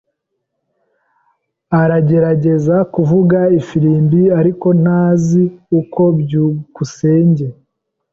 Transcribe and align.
Aragerageza 1.81 2.75
kuvuza 2.93 3.39
ifirimbi, 3.59 4.21
ariko 4.39 4.67
ntazi 4.81 5.43
uko. 5.79 6.01
byukusenge 6.19 7.47